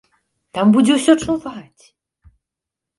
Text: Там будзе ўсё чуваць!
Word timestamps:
Там 0.57 0.73
будзе 0.77 0.97
ўсё 0.97 1.17
чуваць! 1.27 1.83